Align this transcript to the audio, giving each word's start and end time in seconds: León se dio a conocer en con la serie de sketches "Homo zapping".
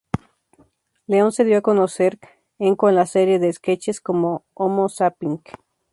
León 1.05 1.31
se 1.31 1.43
dio 1.43 1.59
a 1.59 1.61
conocer 1.61 2.17
en 2.57 2.75
con 2.75 2.95
la 2.95 3.05
serie 3.05 3.37
de 3.37 3.53
sketches 3.53 4.01
"Homo 4.03 4.89
zapping". 4.89 5.43